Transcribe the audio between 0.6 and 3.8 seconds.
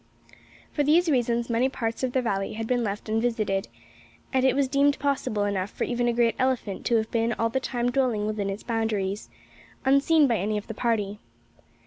For these reasons many parts of the valley had been left unvisited;